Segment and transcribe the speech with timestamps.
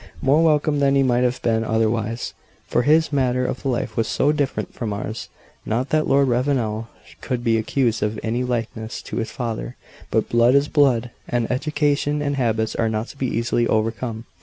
[0.19, 2.33] More welcome than he might have been otherwise;
[2.65, 5.29] for his manner of life was so different from ours.
[5.63, 6.87] Not that Lord Ravenel
[7.21, 9.75] could be accused of any likeness to his father;
[10.09, 14.25] but blood is blood, and education and habits are not to be easily overcome.